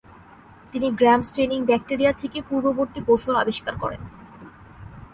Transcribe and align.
তিনি 0.71 0.87
গ্র্যাম 0.91 1.21
staining 1.23 1.59
bacteria 1.65 2.11
থেকে 2.11 2.39
পূর্ববর্তী 2.49 2.99
কৌশল 3.07 3.35
আবিষ্কার 3.35 3.73
করেন। 3.79 4.01